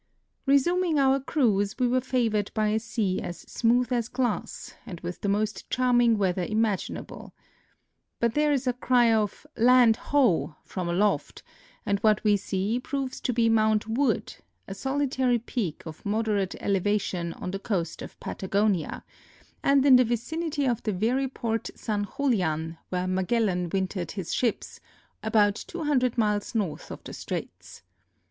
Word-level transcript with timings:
Resuming 0.47 0.97
our 0.97 1.19
cruise, 1.19 1.77
we 1.77 1.87
were 1.87 2.01
favored 2.01 2.49
l)y 2.55 2.69
a 2.69 2.79
sea 2.79 3.21
as 3.21 3.41
smooth 3.41 3.93
as 3.93 4.07
glass 4.07 4.73
and 4.83 4.99
Avith 5.03 5.21
the 5.21 5.29
most 5.29 5.69
charming 5.69 6.17
weather 6.17 6.41
imaginable. 6.43 7.35
But 8.19 8.33
there 8.33 8.51
is 8.51 8.65
a 8.65 8.73
cry 8.73 9.13
of" 9.13 9.45
Land 9.71 9.97
ho!" 9.97 10.55
from 10.65 10.89
aloft, 10.89 11.43
and 11.85 11.99
what 11.99 12.23
we 12.23 12.35
see 12.35 12.79
proves 12.79 13.21
to 13.21 13.31
be 13.31 13.47
Mount 13.47 13.87
Wood, 13.87 14.37
a 14.67 14.73
solitary 14.73 15.37
peak 15.37 15.83
of 15.85 16.03
moderate 16.03 16.55
elevation 16.59 17.33
on 17.33 17.51
the 17.51 17.59
coast 17.59 18.01
of 18.01 18.19
Patagonia, 18.19 19.03
and 19.61 19.85
in 19.85 19.97
the 19.97 20.03
vicinity 20.03 20.65
of 20.67 20.81
the 20.81 20.93
very 20.93 21.27
Port 21.27 21.69
San 21.75 22.05
Ju 22.05 22.11
lian 22.23 22.79
where 22.89 23.05
>Ligellan 23.05 23.71
wintered 23.71 24.13
his 24.13 24.33
ships, 24.33 24.79
about 25.21 25.63
2(11) 25.67 26.17
miles 26.17 26.55
north 26.55 26.89
of 26.89 27.03
the 27.03 27.13
straits. 27.13 27.83